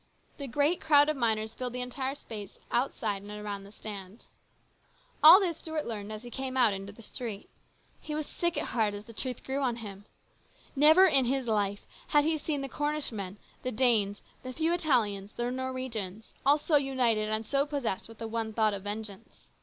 [0.37, 4.25] The great crowd of miners filled the entire space outside and around the stand.
[5.23, 7.51] All this Stuart learned as he came out into the street.
[7.99, 10.73] He was sick at heart as the truth grew on 150 HIS BROTHER'S KEEPER.
[10.73, 10.81] him.
[10.81, 14.73] Never in all his life had he seen the Cornish men, the Danes, the few
[14.73, 19.49] Italians, the Norwegians, all so united and so possessed with the one thought of vengeance.